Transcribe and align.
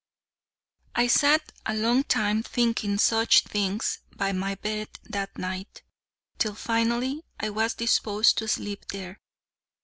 I 0.95 1.05
sat 1.05 1.51
a 1.63 1.75
long 1.75 2.03
time 2.03 2.41
thinking 2.41 2.97
such 2.97 3.41
things 3.41 3.99
by 4.15 4.31
my 4.31 4.55
bed 4.55 4.89
that 5.03 5.37
night, 5.37 5.83
till 6.39 6.55
finally 6.55 7.23
I 7.39 7.51
was 7.51 7.75
disposed 7.75 8.39
to 8.39 8.47
sleep 8.47 8.85
there. 8.87 9.19